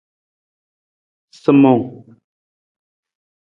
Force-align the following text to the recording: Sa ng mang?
Sa 1.41 1.51
ng 1.53 1.57
mang? 1.61 1.83